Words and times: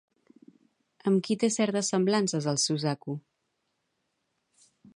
Amb 1.11 1.19
qui 1.27 1.35
té 1.43 1.49
certes 1.55 1.91
semblances, 1.93 2.47
el 2.53 2.59
Suzaku? 2.65 3.15